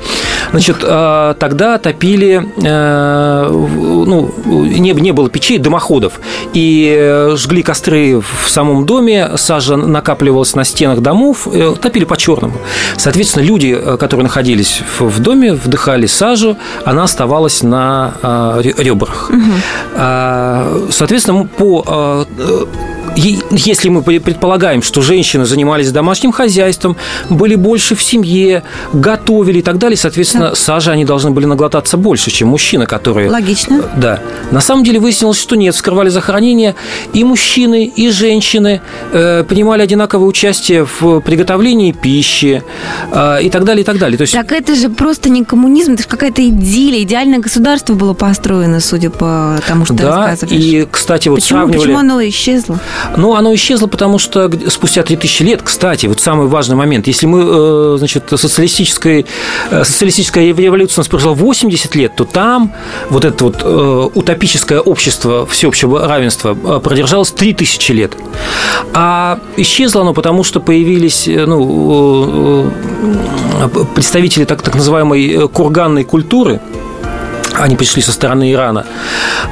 [0.51, 6.21] Значит, а, тогда топили, э, ну, не, не было печей, дымоходов,
[6.53, 12.55] и э, жгли костры в самом доме, сажа накапливалась на стенах домов, э, топили по-черному.
[12.97, 19.31] Соответственно, люди, которые находились в доме, вдыхали сажу, она оставалась на а, ребрах.
[19.31, 20.93] Угу.
[20.93, 22.27] Соответственно, по
[23.17, 26.97] если мы предполагаем, что женщины занимались домашним хозяйством,
[27.31, 28.63] были больше в семье,
[28.93, 30.55] готовили и так далее, соответственно, да.
[30.55, 33.31] сажи они должны были наглотаться больше, чем мужчины, которые...
[33.31, 33.77] Логично.
[33.77, 34.21] Э, да.
[34.51, 36.75] На самом деле выяснилось, что нет, вскрывали захоронения
[37.13, 38.81] и мужчины, и женщины
[39.13, 42.63] э, принимали одинаковое участие в приготовлении пищи
[43.11, 44.19] э, и так далее, и так далее.
[44.19, 44.35] То есть...
[44.35, 49.11] Так это же просто не коммунизм, это же какая-то идиллия, идеальное государство было построено, судя
[49.11, 50.63] по тому, что да, рассказываешь.
[50.63, 51.79] и, кстати, вот почему, сравнивали...
[51.79, 52.79] Почему оно исчезло?
[53.17, 57.45] Ну, оно исчезло, потому что спустя 3000 лет, кстати, вот самый важный момент, если мы,
[57.47, 59.25] э, значит, э, социалистическая
[59.71, 62.73] революция у нас прошла 80 лет, то там
[63.11, 68.13] вот это вот э, утопическое общество всеобщего равенства продержалось 3000 лет.
[68.95, 72.71] А исчезло оно потому, что появились ну,
[73.95, 76.61] представители так, так называемой курганной культуры,
[77.59, 78.87] они пришли со стороны Ирана.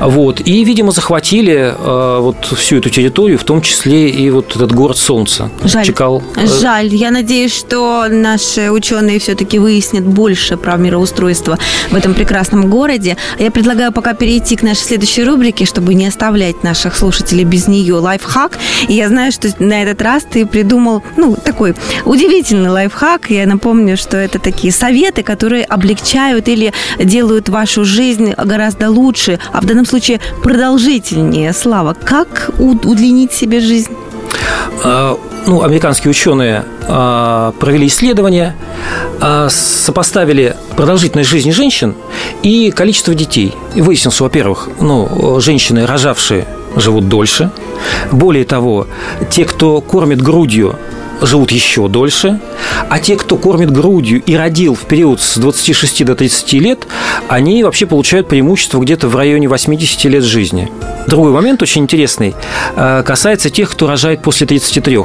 [0.01, 0.41] Вот.
[0.45, 4.99] И, видимо, захватили э, вот всю эту территорию, в том числе и вот этот город
[4.99, 5.51] Солнца.
[5.65, 5.87] Жаль.
[5.87, 6.23] Чекал.
[6.61, 6.95] Жаль.
[6.95, 11.59] Я надеюсь, что наши ученые все-таки выяснят больше про мироустройство
[11.91, 13.17] в этом прекрасном городе.
[13.39, 17.95] Я предлагаю пока перейти к нашей следующей рубрике, чтобы не оставлять наших слушателей без нее.
[17.95, 18.59] Лайфхак.
[18.89, 21.75] И я знаю, что на этот раз ты придумал, ну, такой
[22.05, 23.31] удивительный лайфхак.
[23.31, 29.39] Я напомню, что это такие советы, которые облегчают или делают вашу жизнь жизнь гораздо лучше,
[29.53, 31.53] а в данном случае продолжительнее.
[31.53, 33.93] Слава, как удлинить себе жизнь?
[34.83, 35.17] А,
[35.47, 38.57] ну, американские ученые а, провели исследования,
[39.21, 41.95] а, сопоставили продолжительность жизни женщин
[42.43, 43.55] и количество детей.
[43.75, 47.51] И выяснилось, во-первых, ну, женщины, рожавшие, живут дольше.
[48.11, 48.87] Более того,
[49.31, 50.77] те, кто кормит грудью,
[51.23, 52.41] живут еще дольше,
[52.89, 56.87] а те, кто кормит грудью и родил в период с 26 до 30 лет,
[57.29, 60.71] они вообще получают преимущество где-то в районе 80 лет жизни.
[61.07, 62.35] Другой момент очень интересный
[62.77, 64.99] э, касается тех, кто рожает после 33.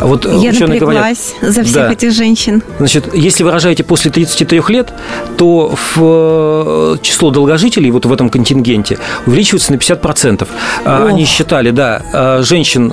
[0.00, 2.62] Вот Я ученые говорят, за всех да, этих женщин.
[2.78, 4.92] Значит, если вы рожаете после 33 лет,
[5.36, 10.42] то в э, число долгожителей вот в этом контингенте увеличивается на 50%.
[10.42, 10.48] Ох.
[10.86, 12.92] Они считали, да, э, женщин,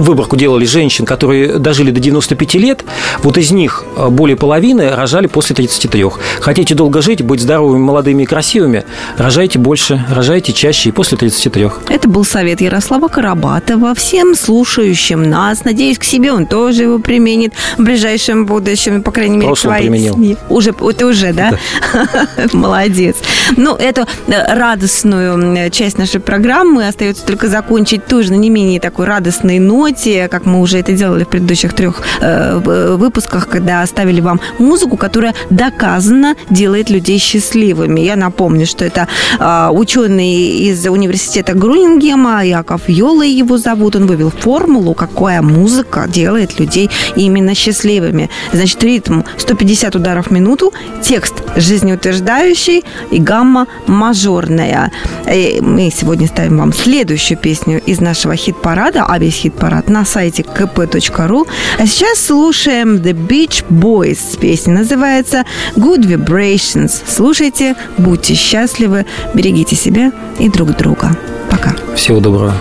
[0.00, 2.84] выборку делали женщин, которые дожили до 95 лет,
[3.22, 6.04] вот из них более половины рожали после 33.
[6.40, 8.84] Хотите долго жить, быть здоровыми, молодыми и красивыми,
[9.16, 11.68] рожайте больше, рожайте чаще и после 33.
[11.88, 15.64] Это был совет Ярослава Карабатова всем слушающим нас.
[15.64, 20.38] Надеюсь, к себе он тоже его применит в ближайшем будущем, по крайней мере, своей применил.
[20.48, 21.58] Уже, ты уже, да?
[22.52, 23.16] Молодец.
[23.56, 29.06] Ну, эту э, радостную часть нашей программы остается только закончить тоже на не менее такой
[29.06, 34.40] радостной ноте, как мы уже это делали в предыдущих трех э, выпусках, когда оставили вам
[34.58, 38.00] музыку, которая доказанно делает людей счастливыми.
[38.00, 40.34] Я напомню, что это э, ученый
[40.68, 47.54] из университета Грунингема, Яков Йола его зовут, он вывел формулу, какая музыка делает людей именно
[47.54, 48.30] счастливыми.
[48.52, 50.72] Значит, ритм 150 ударов в минуту,
[51.02, 54.90] текст жизнеутверждающий и гамма мажорная.
[55.32, 60.39] И мы сегодня ставим вам следующую песню из нашего хит-парада, а весь хит-парад на сайте
[60.40, 61.46] сайте kp.ru.
[61.78, 64.38] А сейчас слушаем The Beach Boys.
[64.38, 65.44] Песня называется
[65.76, 67.02] Good Vibrations.
[67.06, 71.16] Слушайте, будьте счастливы, берегите себя и друг друга.
[71.50, 71.74] Пока.
[71.94, 72.54] Всего доброго.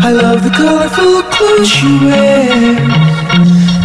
[0.00, 2.78] I love the colorful clothes she wears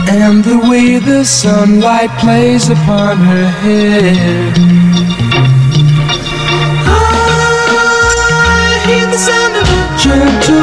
[0.08, 4.14] And the way the sunlight plays upon her hair
[6.88, 10.63] I hear the sound of a gentle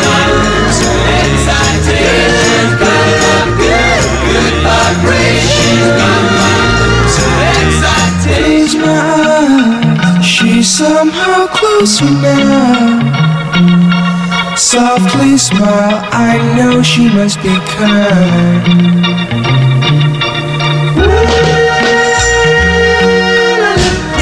[11.53, 13.11] Closer now.
[14.55, 18.67] Softly smile, I know she must be kind.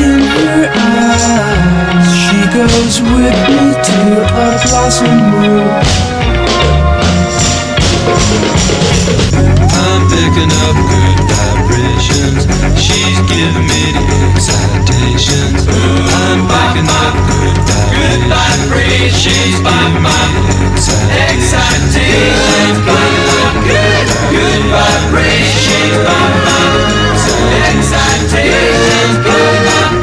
[0.06, 4.00] In her eyes, she goes with me to
[4.46, 5.70] a blossom room.
[9.82, 11.29] I'm picking up good
[12.76, 14.02] She's giving me the
[14.34, 15.62] excitations.
[15.70, 17.16] I'm picking up
[17.94, 19.14] good vibrations.
[19.14, 20.10] She's me the
[21.30, 22.82] excitations.
[23.66, 24.62] Good, good.
[27.70, 29.24] Excitations.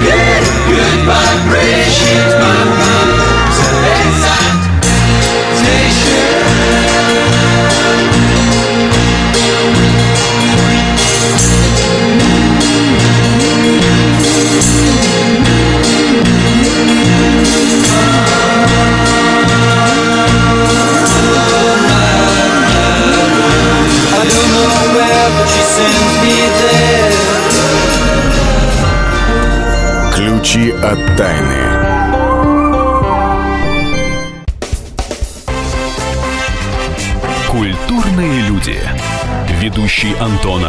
[0.01, 2.46] Good, good vibrations.